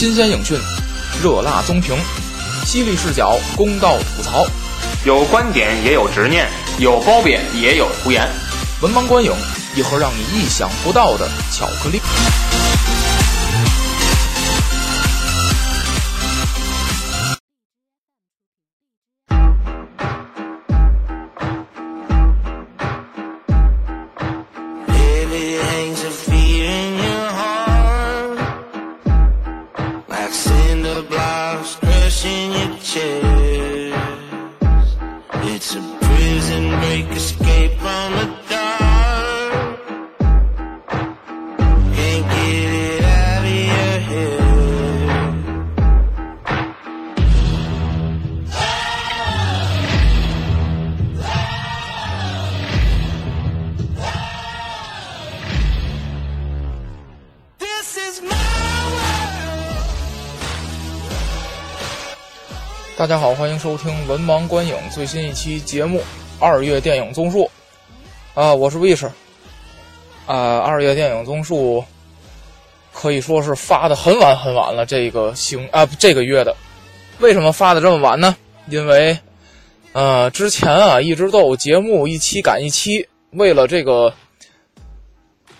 [0.00, 0.58] 新鲜影讯，
[1.22, 1.94] 热辣综评，
[2.64, 4.46] 犀利视角，公道吐槽，
[5.04, 8.26] 有观点也有执念，有褒贬也有胡言。
[8.80, 9.30] 文盲观影，
[9.76, 12.00] 一盒让你意想不到的巧克力。
[30.30, 33.29] Crocs in the blouse, crushing your chest.
[63.10, 65.98] 大家好，欢迎收听文盲观影最新一期节目
[66.38, 67.50] 《二月电影综述》
[68.40, 69.04] 啊，我是 wish
[70.26, 71.84] 啊，二月电影综述
[72.92, 76.54] 可以说是发的很晚很晚了，这个星啊这个月的，
[77.18, 78.36] 为什么发的这么晚呢？
[78.68, 79.18] 因为
[79.90, 84.14] 呃之前啊一直都有节目一期赶一期，为了这个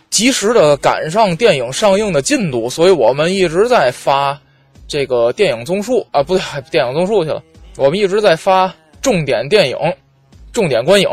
[0.08, 4.40] 及时的赶上电影上映的进度，所以我们一直在发。
[4.91, 7.41] 这个电影综述啊，不对， 电影综述去了。
[7.77, 9.77] 我们一直在发重点电影、
[10.52, 11.08] 重点观影，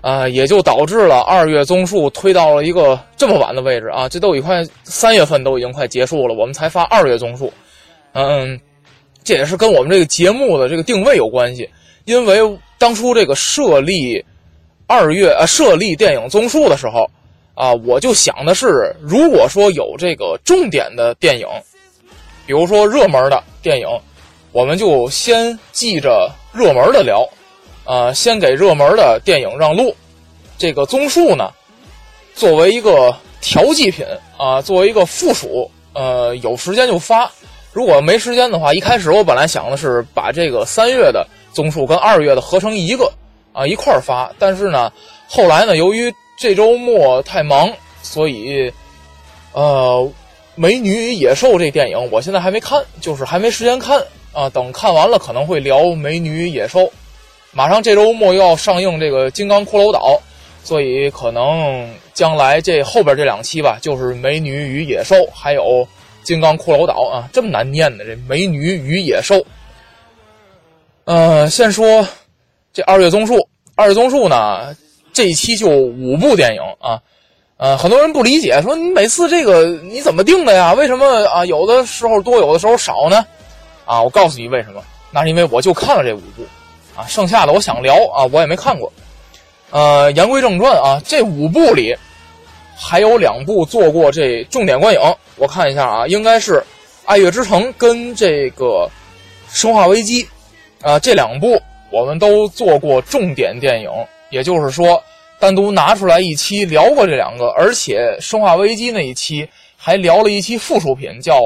[0.00, 4.08] 啊，也就导致了二月综述推到了一个这么晚的位置啊。
[4.08, 7.52] 这都已快三月份都已经快结束了，我们才发二月综述。
[8.14, 8.58] 嗯，
[9.22, 11.70] 这也是跟我们这个节目的这个定位有关系，
[12.04, 12.40] 因为
[12.78, 14.24] 当初这个设立
[14.88, 17.08] 二月啊设立电影综述的时候
[17.54, 21.46] 啊，我就想的是，如果说有这个重点的电影。
[22.48, 23.86] 比如说热门的电影，
[24.52, 27.28] 我们就先记着热门的聊，
[27.84, 29.94] 啊，先给热门的电影让路。
[30.56, 31.52] 这个综述呢，
[32.34, 34.06] 作为一个调剂品
[34.38, 37.30] 啊，作为一个附属，呃，有时间就发。
[37.70, 43.12] 如果没时间的话，一开始我本来想的是把这个三月的综述跟二月的合成一个
[43.52, 44.90] 啊一块儿发，但是呢，
[45.28, 47.70] 后来呢，由于这周末太忙，
[48.02, 48.72] 所以，
[49.52, 50.10] 呃。
[50.58, 54.02] 《美女与野兽》这电影，我现在还没看，就是还没时间看
[54.32, 54.50] 啊。
[54.50, 56.80] 等看完了，可能会聊《美女与野兽》。
[57.52, 60.00] 马上这周末又要上映这个《金刚骷髅岛》，
[60.64, 65.62] 所以可能将来这后边这两期吧，就是《美女与野兽》还有
[66.24, 69.36] 《金刚骷髅岛》啊，这么难念的这《美女与野兽》。
[71.04, 72.04] 呃，先说
[72.72, 74.76] 这二月综述，二月综述呢，
[75.12, 77.00] 这一期就五部电影啊。
[77.58, 80.74] 呃，很多人不理解，说你每次这个你怎么定的呀？
[80.74, 81.44] 为什么啊？
[81.44, 83.26] 有的时候多，有的时候少呢？
[83.84, 84.80] 啊，我告诉你为什么，
[85.10, 86.46] 那是因为我就看了这五部，
[86.96, 88.92] 啊，剩下的我想聊啊，我也没看过。
[89.70, 91.92] 呃，言归正传啊，这五部里
[92.76, 95.00] 还有两部做过这重点观影，
[95.34, 96.60] 我看一下啊，应该是
[97.06, 98.86] 《爱乐之城》跟这个
[99.50, 100.22] 《生化危机》
[100.88, 103.90] 啊，这两部我们都做过重点电影，
[104.30, 105.02] 也就是说。
[105.40, 111.40] 单独拿出来一期聊过这两个，而且《生化危机》那一期还聊了一期附属品，叫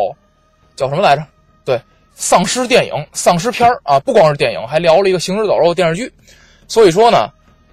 [0.75, 1.23] 叫什么来着？
[1.63, 1.79] 对，
[2.15, 6.11] 丧尸电影、丧尸片啊，不光是电影，还聊了一个《行尸走肉》电视剧。
[6.67, 7.29] 所以说呢，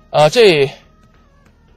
[0.09, 0.69] 呃，这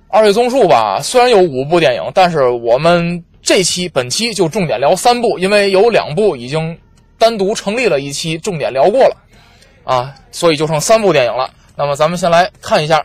[0.09, 6.77] 二月综述吧，虽然有五部电影，但是我们这期本期就重点聊三部，因为有两部已经
[7.17, 9.17] 单独成立了一期重点聊过了
[9.85, 11.49] 啊，所以就剩三部电影了。
[11.77, 13.01] 那么咱们先来看一下。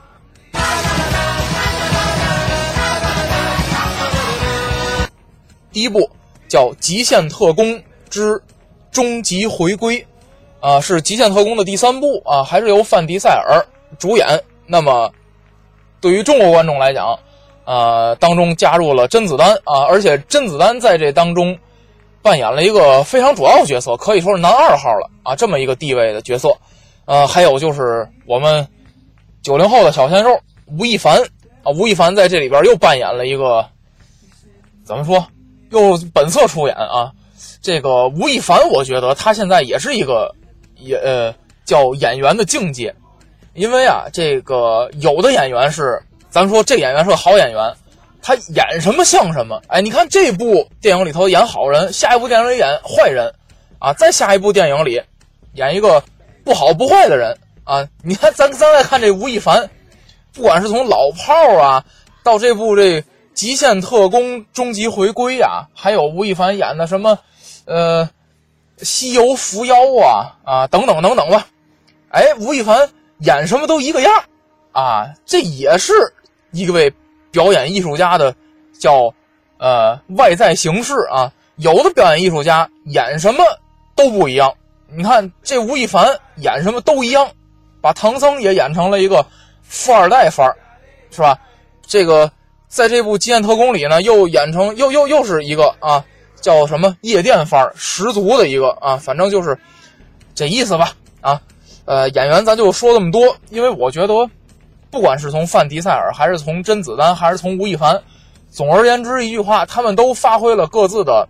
[5.77, 6.09] 第一部
[6.47, 7.79] 叫《极限特工
[8.09, 8.41] 之
[8.89, 9.99] 终极回归》，
[10.59, 13.63] 啊，是《极限特工》的第三部啊，还是由范迪塞尔
[13.99, 14.25] 主演。
[14.65, 15.13] 那么，
[16.01, 17.19] 对于中国观众来讲，
[17.63, 21.55] 啊，当中加入了甄子丹啊，而且甄子丹在这当中
[22.23, 26.49] 扮演了一个非常主要的角色，可以说是男二号了啊，这么一个地位的角色。
[27.05, 28.67] 呃，还有就是我们
[29.43, 30.41] 九零后的小鲜肉
[30.75, 31.21] 吴亦凡
[31.61, 33.63] 啊，吴亦凡在这里边又扮演了一个
[34.83, 35.23] 怎么说？
[35.69, 37.11] 又本色出演啊，
[37.61, 40.33] 这个吴亦凡，我觉得他现在也是一个，
[40.75, 41.33] 也呃
[41.65, 42.95] 叫演员的境界，
[43.53, 47.73] 因为啊，这个有的演员是，咱说这演员是个好演员，
[48.21, 49.61] 他演什么像什么。
[49.67, 53.33] 哎，你看这部电影里头演好人，下一部电影里演坏人，
[53.79, 55.01] 啊，再下一部电影里
[55.53, 56.01] 演一个
[56.45, 57.85] 不好不坏的人啊。
[58.03, 59.69] 你看咱咱再看这吴亦凡，
[60.33, 61.83] 不管是从老炮儿啊，
[62.23, 63.03] 到这部这。
[63.37, 67.19] 极限特工终极回归呀，还有吴亦凡演的什么，
[67.65, 68.09] 呃，
[68.79, 71.45] 西游伏妖啊啊等等等等吧。
[72.09, 72.89] 哎，吴亦凡
[73.19, 74.11] 演什么都一个样
[74.71, 75.93] 啊，这也是
[76.49, 76.91] 一个位
[77.31, 78.33] 表演艺术家的
[78.79, 79.13] 叫
[79.59, 81.31] 呃外在形式啊。
[81.57, 83.43] 有的表演艺术家演什么
[83.95, 84.51] 都不一样。
[84.87, 87.29] 你看这吴亦凡演什么都一样，
[87.81, 89.23] 把唐僧也演成了一个
[89.61, 90.57] 富二代范儿，
[91.11, 91.39] 是吧？
[91.85, 92.31] 这个
[92.67, 96.03] 在这部《极限特工》里呢，又演成又又又是一个啊，
[96.41, 99.57] 叫什么夜店范儿十足的一个啊，反正就是
[100.35, 101.41] 这意思吧啊。
[101.85, 104.29] 呃，演员咱就说这么多，因为我觉得
[104.91, 108.01] 不管是从范迪塞尔，还是从甄子丹，还是从吴亦凡，
[108.51, 111.27] 总而言之一句话，他们都发挥了各自的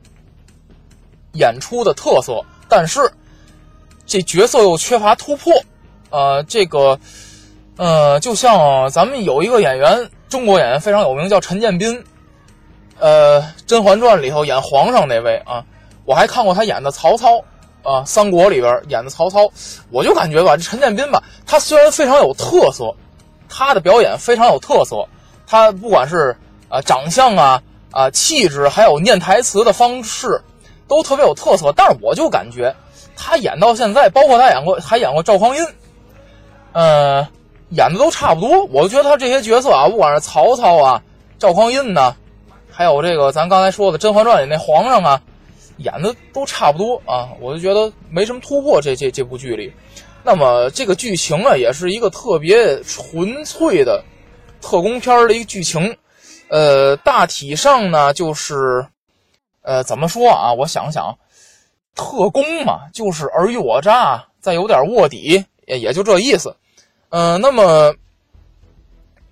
[1.33, 3.11] 演出的特色，但是。
[4.09, 5.51] 这角色又缺乏突破，
[6.11, 6.97] 呃，这个，
[7.75, 12.03] 呃，就像咱们有一个演员，中国演员非常有名，叫陈建斌，
[12.99, 15.63] 呃，《甄嬛传》里头演皇上那位啊，
[16.05, 17.39] 我还看过他演的曹操，
[17.83, 19.49] 啊，《三国》里边演的曹操，
[19.89, 22.93] 我就感觉吧，这陈建斌吧，他虽然非常有特色，
[23.47, 25.07] 他的表演非常有特色，
[25.45, 26.35] 他不管是
[26.69, 30.41] 啊长相啊啊气质，还有念台词的方式，
[30.87, 32.75] 都特别有特色，但是我就感觉。
[33.19, 35.65] 他演到现在，包括他演过，还演过赵匡胤，
[36.73, 37.27] 呃，
[37.69, 38.65] 演的都差不多。
[38.65, 41.01] 我觉得他这些角色啊，不管是曹操啊、
[41.37, 42.15] 赵匡胤呢，
[42.71, 45.21] 还有这个咱刚才说的《甄嬛传》里那皇上啊，
[45.77, 47.29] 演的都差不多啊。
[47.39, 48.81] 我就觉得没什么突破。
[48.81, 49.73] 这这这部剧里，
[50.23, 54.03] 那么这个剧情呢，也是一个特别纯粹的
[54.61, 55.97] 特工片的一个剧情。
[56.49, 58.87] 呃，大体上呢，就是，
[59.61, 60.53] 呃，怎么说啊？
[60.53, 61.17] 我想想。
[61.93, 66.55] 特工嘛，就是尔虞我诈，再有点卧底，也也就这意思。
[67.09, 67.95] 嗯，那么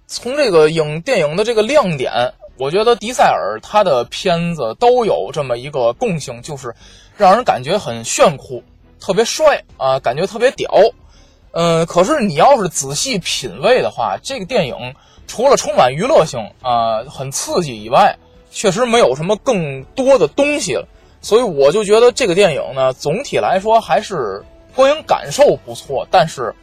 [0.07, 6.74] 从这个影电影的这个亮点，我觉得迪塞尔他的片子都有这么一个共性，就是
[7.18, 8.63] 让人感觉很炫酷，
[9.00, 10.69] 特别帅啊，感觉特别屌。
[11.51, 14.95] 嗯，可是你要是仔细品味的话，这个电影
[15.27, 18.18] 除了充满娱乐性啊，很刺激以外，
[18.51, 20.88] 确实没有什么更多的东西了。
[21.22, 24.44] 所以我就觉得这个电影呢，总体来说还是
[24.75, 26.54] 观影感受不错，但是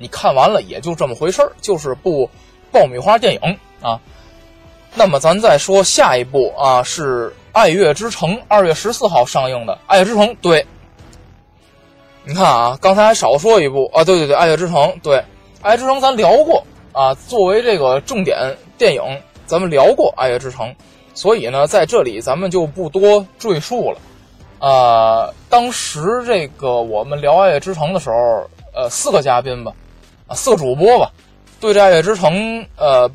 [0.00, 2.28] 你看完了也就这么回事儿，就是部
[2.72, 4.00] 爆米花电影啊。
[4.94, 10.26] 那么咱再说下一部啊，是《爱乐之城》，二月十四号上映的《爱乐之城》。
[10.42, 10.66] 对，
[12.24, 15.16] 你看啊，刚才还少说一部啊，对对对，《爱乐之城》对，
[15.62, 19.02] 《爱乐之城》咱聊过啊，作为这个重点电影，
[19.46, 20.66] 咱们聊过《爱乐之城》。
[21.12, 23.98] 所以呢，在这里咱们就不多赘述了。
[24.58, 29.72] 呃，当时这个我们聊《爱乐之城》的时候，呃，四个嘉宾吧，
[30.30, 31.10] 啊，四个主播吧，
[31.60, 32.32] 对这《爱乐之城》
[32.76, 33.10] 呃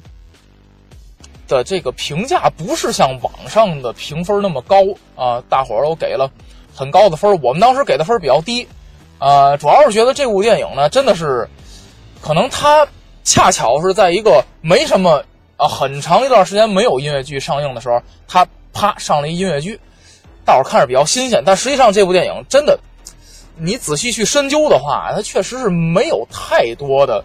[1.47, 4.75] 的这个评价不是像网上的评分那么高
[5.15, 6.29] 啊，大伙儿都给了
[6.75, 8.67] 很高的分，我们当时给的分比较低，
[9.17, 11.47] 啊，主要是觉得这部电影呢，真的是
[12.21, 12.85] 可能它
[13.23, 15.23] 恰巧是在一个没什么。
[15.57, 19.79] 啊，很长一段时间没有音乐剧上映的时候，他啪上了一音乐剧，
[20.43, 21.41] 大伙儿看着比较新鲜。
[21.45, 22.77] 但实际上，这部电影真的，
[23.57, 27.23] 你仔细去深究的话，它确实是没有太多的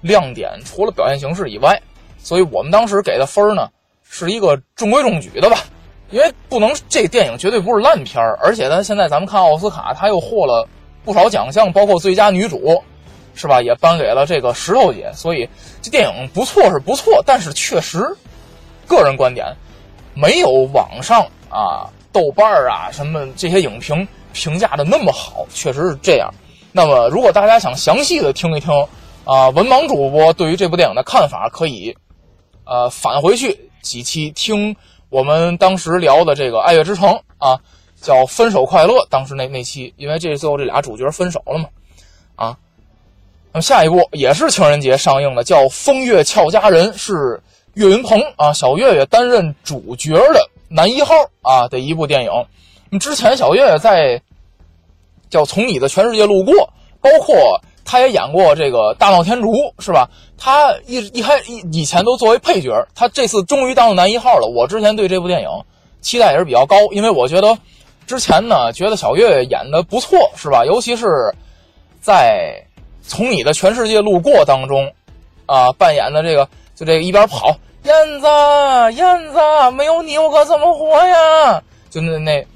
[0.00, 1.80] 亮点，除了表现形式以外。
[2.18, 3.68] 所以我们当时给的分呢，
[4.04, 5.64] 是一个中规中矩的吧。
[6.10, 10.68] 因为不能，这电影绝对不是烂片，而且呢，现在咱们看奥斯卡，他又获了
[11.04, 12.82] 不少奖项，包括最佳女主。
[13.32, 13.62] 是吧？
[13.62, 15.48] 也颁给了这个石头姐，所以
[15.80, 18.04] 这电影不错是不错，但是确实，
[18.88, 19.46] 个人观点
[20.14, 26.32] 没有网上啊、豆瓣啊什么这些影评评价的那么好，确实是这样。
[26.72, 28.70] 那么，如果大家想详细的听一听
[29.24, 31.96] 啊，文盲主播对于这部电影的看法，可以
[32.64, 34.76] 呃返回去几期听
[35.08, 37.08] 我们当时聊的这个《爱乐之城》
[37.38, 37.60] 啊，
[38.00, 41.68] 叫《分手快乐》，当时那那期，因为这最后这俩主角分手了嘛，
[42.36, 42.56] 啊。
[43.52, 47.42] 那么下一部也是情人节上映的，叫《风月俏佳人》，是
[47.74, 52.30] 岳云鹏啊，小岳岳担任主角的男一号啊的一部电影。
[52.90, 54.20] 那么之前小岳岳在
[55.28, 56.54] 叫《从你的全世界路过》，
[57.00, 60.08] 包括他也演过这个《大闹天竺》，是吧？
[60.36, 64.46] 他一一开以以前都作为配角，他这次终于当了男一号了。
[64.46, 65.48] 我之前对这部电影
[66.00, 67.56] 期待也是比较高，因为我觉得
[68.06, 70.64] 之前呢，觉得小岳岳演的不错，是吧？
[70.64, 71.06] 尤其是
[72.00, 72.62] 在。
[73.02, 74.92] 从你的全世界路过当中，
[75.46, 78.26] 啊，扮演的这个就这个一边跑，燕子
[78.92, 79.40] 燕子，
[79.74, 81.60] 没有你我可怎么活呀？
[81.88, 82.46] 就那那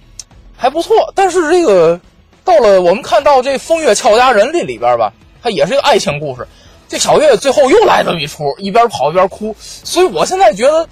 [0.64, 2.00] 还不错，但是这个
[2.42, 6.48] 到了我们看到这《风月俏佳人》这里边吧，它也是一个爱情故事。
[6.88, 10.88] 这小岳最后又来这么一出，一边跑一边哭，所以我现在觉得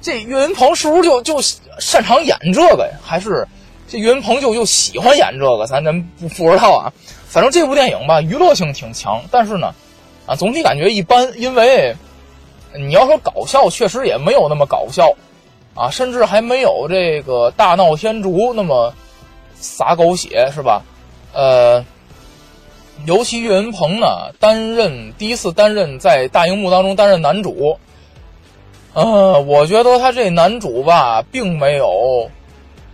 [0.00, 1.40] 这岳云鹏是不是就就
[1.80, 3.00] 擅长演这个呀？
[3.02, 3.44] 还是
[3.88, 6.92] 这岳云鹏就就喜欢演这个，咱咱不不知道啊。
[7.26, 9.74] 反正这部电影吧，娱乐性挺强，但是呢，
[10.26, 11.32] 啊，总体感觉一般。
[11.36, 11.96] 因为
[12.78, 15.10] 你要说搞笑，确实也没有那么搞笑，
[15.74, 18.94] 啊，甚至还没有这个大闹天竺那么
[19.58, 20.82] 撒狗血，是吧？
[21.32, 21.84] 呃，
[23.04, 27.78] 尤其岳云鹏呢，担任第一次担任在大荧幕当中担任男主，
[28.94, 32.30] 呃，我觉得他这男主吧，并没有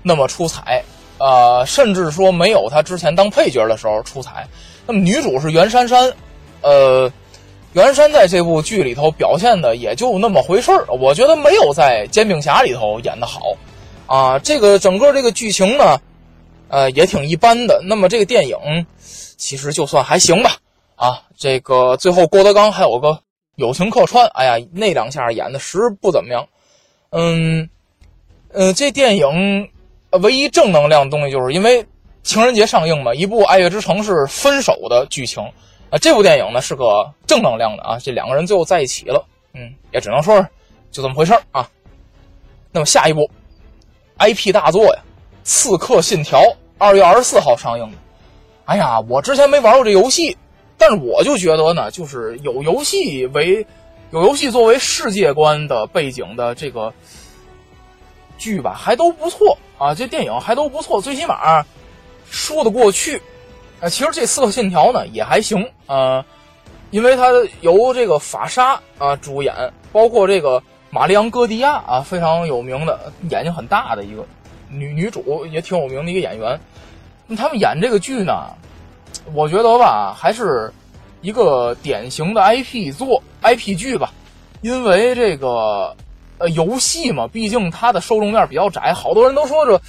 [0.02, 0.82] 那么出彩。
[1.18, 4.48] 呃，甚至说没有他之前当配角的时候出彩。
[4.88, 6.12] 那么女主是袁姗姗，
[6.62, 7.12] 呃，
[7.74, 13.40] 袁姗在这部剧里头表现的也就那么回事儿，我觉得没有在《煎饼侠》里头演的好。
[14.06, 15.96] 啊，这个整个这个剧情呢，
[16.72, 17.80] 呃，也挺一般的。
[17.86, 18.56] 那么这个电影
[19.36, 20.56] 其实就算还行吧。
[20.96, 23.16] 啊，这个最后郭德纲还有个
[23.56, 26.48] 友情客串，哎呀，那两下演的实不怎么样。
[27.10, 27.68] 嗯，
[28.52, 29.68] 呃，这电影。
[30.20, 31.82] 唯一正能量的东西就是因为
[32.22, 35.42] 情人节上映嘛，一部《爱乐之城》是分手的剧情
[35.88, 35.96] 啊。
[35.98, 39.24] 这部电影呢是个正能量的啊，这两个人最后在一起了，
[39.54, 40.46] 嗯，也只能说是
[40.90, 41.66] 就这么回事啊。
[42.70, 43.26] 那么下一部
[44.18, 45.00] IP 大作呀，
[45.44, 46.38] 《刺客信条》
[46.82, 47.96] 二月二十四号上映的。
[48.64, 50.36] 哎呀，我之前没玩过这游戏，
[50.76, 53.64] 但是我就觉得呢，就是有游戏为
[54.10, 56.92] 有游戏作为世界观的背景的这个
[58.36, 59.56] 剧吧，还都不错。
[59.78, 61.64] 啊，这电影还都不错，最起码
[62.28, 63.22] 说得过去。
[63.80, 66.24] 啊，其实这《四个信条》呢也还行啊，
[66.90, 67.28] 因为它
[67.60, 69.54] 由这个法沙啊主演，
[69.92, 70.60] 包括这个
[70.90, 74.26] 玛丽昂·戈迪亚啊非常有名的，眼睛很大的一个
[74.72, 76.58] 女女主，也挺有名的一个演员。
[77.36, 78.32] 他们演这个剧呢，
[79.34, 80.72] 我觉得吧，还是
[81.20, 84.12] 一个典型的 IP 作 IP 剧吧，
[84.60, 85.94] 因为这个。
[86.38, 89.80] 呃，游戏嘛，毕竟它的受众面比较窄，好多人都说这，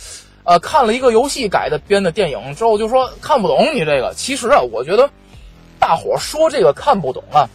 [0.44, 4.14] 呃，看了一个游戏改的编的电影之后，就说看不懂你这个。
[4.16, 5.10] 其实啊，我觉得
[5.80, 7.50] 大伙说这个看不懂啊，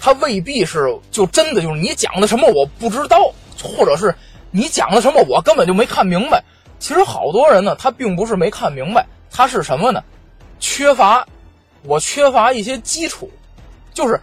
[0.00, 3.30] 他未必是就真的就是你讲的什么我不知道，
[3.62, 4.14] 或者是
[4.56, 6.42] 你讲的什么我根本就没看明白。
[6.78, 10.02] 其实好多人呢，他并不是没看明白，他是什么呢？
[10.58, 11.26] 缺乏，
[11.82, 13.30] 我缺乏一些基础，
[13.92, 14.18] 就是。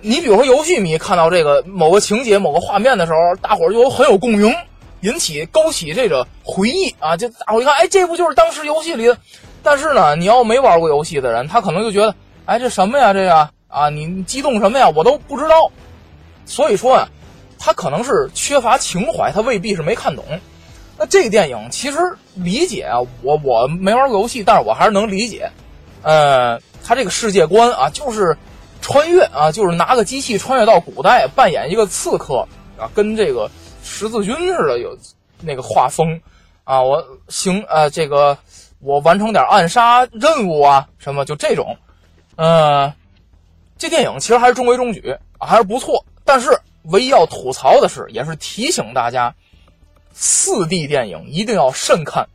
[0.00, 4.54] 你比如说，游戏迷看到这个某个情节、某个画面的时候，大伙儿就很有共鸣，
[5.00, 7.16] 引起勾起这个回忆啊！
[7.16, 9.16] 就大伙一看，哎，这不就是当时游戏里的？
[9.62, 12.14] 但是呢，你要没玩过游戏的人，他可能就觉得，
[12.44, 13.14] 哎，这什么呀？
[13.14, 14.90] 这个啊，你激动什么呀？
[14.94, 15.70] 我都不知道。
[16.44, 17.08] 所以说啊，
[17.64, 20.22] 他可能是缺乏情怀，他未必是没看懂。
[20.98, 21.98] 那这个电影其实
[22.34, 25.50] 理解啊，我我没玩过游戏，但是我还是能理解。
[26.02, 28.36] 呃，他这个世界观啊，就是。
[28.86, 33.50] 穿越啊，就是拿个机器穿越到古代，扮演一个刺客啊，跟这个
[33.82, 34.94] 十字军似的，有
[35.40, 36.20] 那个画风
[36.64, 36.82] 啊。
[36.82, 38.36] 我行啊，这个
[38.80, 41.74] 我完成点暗杀任务啊，什么就这种。
[42.36, 42.92] 嗯，
[43.78, 46.04] 这电影其实还是中规中矩，还是不错。
[46.22, 46.50] 但是
[46.84, 49.34] 唯一要吐槽的是，也是提醒大家，
[50.12, 52.28] 四 D 电影一定要慎看，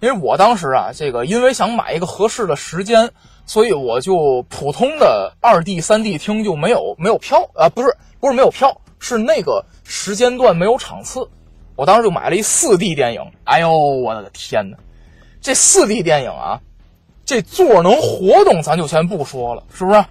[0.00, 3.10] 因为我当时啊，这个因为想买一个合适的时间。
[3.44, 11.28] 所以我就普通的二 D、三 D 厅就没有没有票啊，不是不是没有票，是那个时间段没有场次。
[11.74, 14.76] 我当时就买了一四 D 电影，哎呦我的天哪！
[15.40, 16.60] 这四 D 电影啊，
[17.24, 20.04] 这座能活动，咱就先不说了，是不是？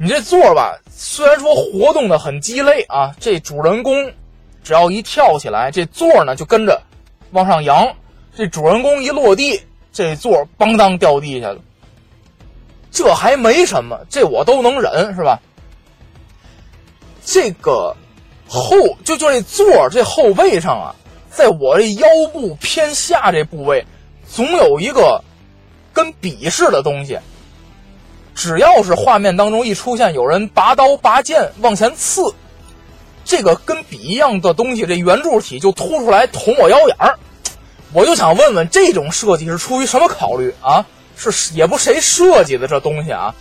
[0.00, 4.12] 你这座吧，虽然说活动的很鸡肋啊，这主人公
[4.62, 6.80] 只要一跳起来，这座呢就跟着
[7.32, 7.84] 往上扬；
[8.32, 9.60] 这主人公一落地，
[9.92, 11.58] 这座邦当掉地下了。
[12.92, 15.40] 这还没什么，这我都能忍，是吧？
[17.24, 17.96] 这个
[18.46, 20.94] 后就就这座这后背上啊，
[21.28, 23.84] 在我这腰部偏下这部位，
[24.28, 25.24] 总有一个
[25.92, 27.18] 跟笔似的东西。
[28.38, 32.22] 只要是画面当中一出现有人拔刀拔剑往前刺，
[33.24, 37.18] 这个跟笔一样的东西，这圆柱体就凸出来捅我腰眼儿。
[37.92, 40.86] 我就想问问，这种设计是出于什么考虑啊？
[41.16, 43.34] 是也不谁设计的这东西啊，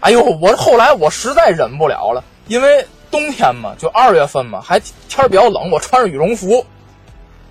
[0.00, 6.64] 哎呦，我后来我实在忍不了了，因为冬天嘛，就二月份嘛，还天比较冷，我穿着羽绒服，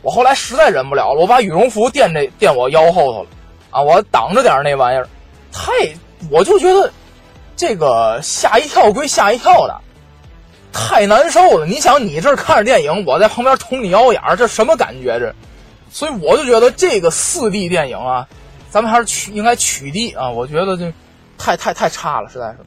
[0.01, 3.29] 我后来实在忍不了了，我把羽绒服垫这垫我腰后头了，
[3.69, 5.08] 啊，我挡着点那玩意儿，
[5.51, 5.72] 太，
[6.29, 6.91] 我就觉得
[7.55, 9.81] 这个吓一跳归吓一跳的，
[10.71, 11.65] 太难受了。
[11.65, 15.33] 你想，你这看着电影，我在旁边捅你腰眼儿，这什么感觉这？
[15.91, 18.27] 所以我就觉得这个四 D 电影啊。
[18.71, 20.29] 咱们还是取应该取缔啊！
[20.29, 20.93] 我觉得这
[21.39, 22.57] 太太太差了，实在是。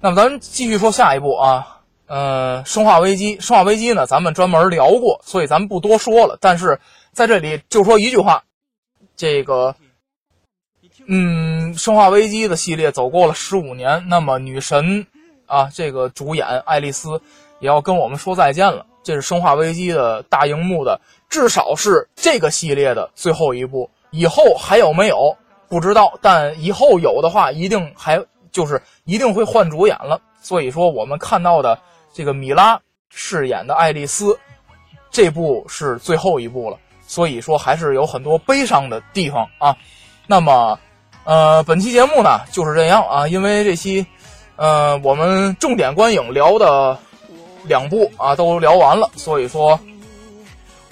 [0.00, 1.78] 那么咱们继续说下一步啊，
[2.08, 6.38] 呃，生化危机，生化危机呢，咱们专门聊过，所以咱们不多说了。
[6.40, 6.80] 但是
[7.12, 8.42] 在这里就说一句话，
[9.16, 9.76] 这个，
[11.06, 15.06] 嗯，《生化危机》的系列走过了十五年，那么女神
[15.46, 17.20] 啊，这个主演爱丽丝
[17.60, 18.86] 也要跟我们说再见了。
[19.02, 23.90] 这是《生化危机》的大荧幕的，至少是这个系列的最后一部。
[24.10, 25.36] 以后还有没有
[25.68, 30.18] 不知道，但以后有的话，一定还就是一定会换主演了。
[30.40, 31.78] 所以说，我们看到的
[32.14, 32.80] 这个米拉
[33.10, 34.38] 饰演的爱丽丝，
[35.10, 36.78] 这部是最后一部了。
[37.06, 39.76] 所以说，还是有很多悲伤的地方啊。
[40.26, 40.78] 那么，
[41.24, 44.06] 呃，本期节目呢就是这样啊，因为这期，
[44.56, 46.98] 呃，我们重点观影聊的
[47.64, 49.80] 两部啊都聊完了，所以说，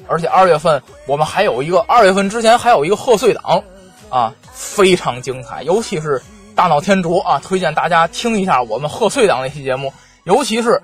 [0.08, 3.62] 而且二月份我们还有一个二月份之前还有一个贺岁档
[4.08, 6.22] 啊，非常精彩，尤其是
[6.54, 9.92] 大闹天竺啊，推荐大家听一下我们贺岁档那期节目，
[10.24, 10.82] 尤其是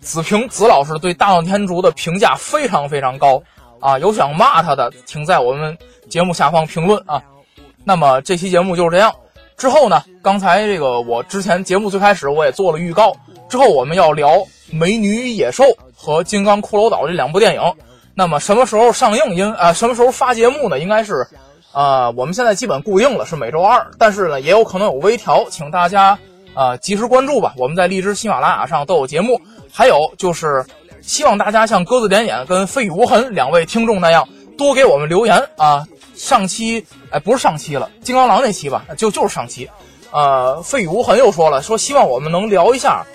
[0.00, 3.42] 子平子老师对大闹天竺的评价非常非常高。
[3.78, 5.76] 啊，有想骂他的，请在我们
[6.08, 7.22] 节目下方评论啊。
[7.84, 9.14] 那么这期节目就是这样。
[9.56, 13.12] 之后呢，刚才这个我之前节目最开始我也做了预告。
[13.48, 14.38] 之后我们要聊
[14.70, 17.60] 《美女与野兽》和《金刚骷髅岛》这两部电影。
[18.14, 19.34] 那么什么时候上映？
[19.34, 20.78] 应啊，什么时候发节目呢？
[20.78, 21.26] 应该是，
[21.72, 26.18] 呃，我们现在基本固定了是每周二，但是呢，也有可能有微调，请大家
[26.54, 27.54] 啊及时关注吧。
[27.56, 29.40] 我们在荔枝、喜马拉雅上都有节目。
[29.72, 30.64] 还有就是。
[31.02, 35.86] 希望大家像鸽子点眼跟飞羽无痕两位听众那样多给我们留言啊！
[36.20, 39.70] 上期哎不是上期了，金刚狼那期吧，就就是上期。
[40.10, 43.06] 呃，飞宇无痕又说了，说希望我们能聊一下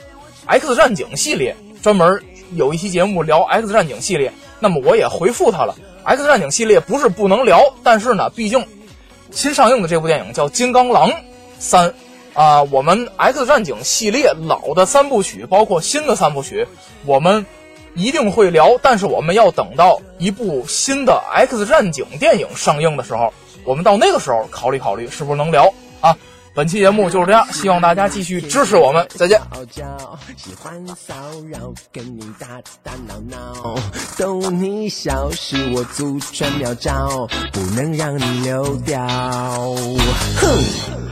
[0.48, 2.24] X 战警系列，专门
[2.56, 4.34] 有一期节目聊 X 战警系列。
[4.60, 8.66] 那么我也回复他了，X 战警系列不是不能聊，但是呢，毕竟
[9.30, 11.12] 新上映的这部电影叫《金刚狼
[11.60, 11.90] 三》
[12.34, 16.68] 啊，我们 X 战警系列老的三部曲，包括新的三部曲，
[17.06, 17.46] 我们。
[17.96, 26.16] 一定会聊，但是我们要等到一部新的《X 战警》电影上映的时候，我们到那个时候考虑考虑是不是能聊啊。
[26.54, 29.42] 本期节目就是这样，希望大家继续支持我们，再见。
[30.38, 31.14] 喜欢骚
[31.52, 32.48] 扰，跟你打
[32.82, 33.76] 打闹闹，
[34.18, 39.06] 逗你笑是我祖传妙招，不能让你溜掉。
[40.38, 41.05] 哼。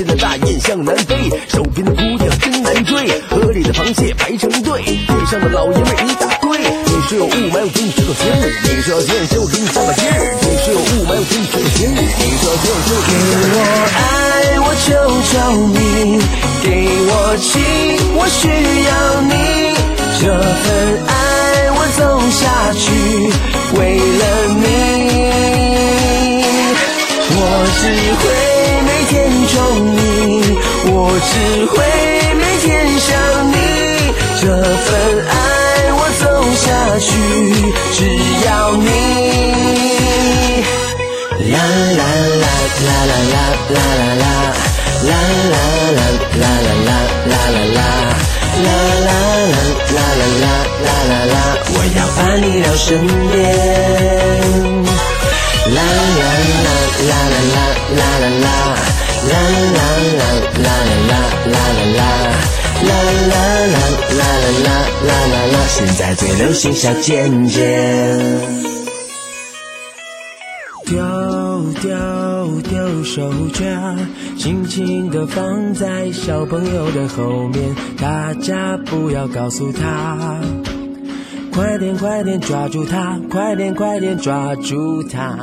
[0.00, 1.14] 边的大雁向南飞，
[1.48, 3.06] 手边的姑娘真难追。
[3.28, 6.58] 河里的螃蟹排成队，地上的老爷们一大堆。
[6.58, 8.32] 你说有雾霾，我给你吹口信儿。
[8.64, 10.16] 你说要健身，我给你加把劲儿。
[10.40, 11.92] 你说有雾霾，我给你吹口信儿。
[12.00, 13.12] 你说要健身，我给
[13.52, 13.60] 我
[14.00, 14.88] 爱，我求
[15.28, 15.36] 求
[15.68, 15.76] 你，
[16.64, 16.66] 给
[17.04, 17.60] 我情，
[18.16, 18.48] 我需
[18.88, 18.90] 要
[19.28, 19.32] 你。
[20.18, 20.64] 这份
[21.08, 21.12] 爱，
[21.76, 22.40] 我走下
[22.72, 22.88] 去，
[23.78, 23.80] 为
[24.18, 24.22] 了
[24.56, 24.64] 你，
[27.36, 27.38] 我
[27.76, 27.84] 只
[28.16, 28.39] 会。
[31.30, 31.34] 只
[31.66, 31.74] 会
[32.34, 33.08] 每天想
[33.50, 33.54] 你。
[34.40, 34.88] 这份
[35.28, 35.32] 爱
[35.92, 36.22] 我走
[36.62, 36.64] 下
[36.98, 37.08] 去，
[37.92, 37.98] 只
[38.46, 38.84] 要你。
[41.52, 41.54] 啦
[41.98, 42.02] 啦
[42.42, 42.46] 啦
[42.86, 43.36] 啦啦啦
[43.70, 43.78] 啦
[44.16, 45.12] 啦啦，啦
[45.50, 45.56] 啦
[45.96, 46.02] 啦
[46.36, 46.90] 啦啦啦
[47.26, 47.88] 啦啦啦，
[48.60, 48.68] 啦
[49.06, 49.10] 啦
[49.50, 49.98] 啦啦
[50.40, 50.44] 啦
[50.84, 51.34] 啦啦啦，
[51.72, 52.86] 我要把你到身
[53.30, 54.09] 边。
[65.82, 68.38] 现在最流行小尖尖。
[70.84, 70.98] 丢
[71.80, 73.96] 丢丢手绢，
[74.36, 80.38] 轻轻地放在小朋友的后面，大家不要告诉他。
[81.50, 85.34] 快点快点抓住他，快点快点抓住他。